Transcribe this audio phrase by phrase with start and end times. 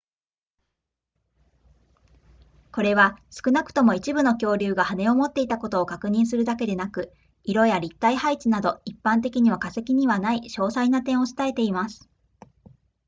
[2.71, 12.09] これは少なくとも一部の恐竜が羽を持っていたことを確認するだけでなく色や立体配置など一般的には化石にはない詳細な点を伝えています